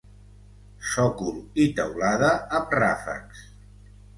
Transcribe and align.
Sòcol 0.91 1.37
i 1.65 1.67
teulada 1.81 2.33
amb 2.61 2.77
ràfecs. 2.81 3.45